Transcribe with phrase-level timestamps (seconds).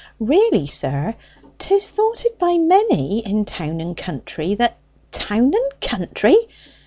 [0.19, 1.13] "Really, sir,
[1.59, 4.77] 'tis thoughted by many in town and country that"
[5.11, 6.37] "Town and country!